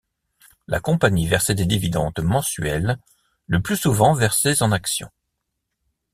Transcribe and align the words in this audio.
La 0.65 0.79
compagnie 0.79 1.27
versait 1.27 1.53
des 1.53 1.67
dividendes 1.67 2.21
mensuels, 2.23 2.97
le 3.45 3.61
plus 3.61 3.75
souvent 3.75 4.15
versés 4.15 4.63
en 4.63 4.71
actions. 4.71 5.11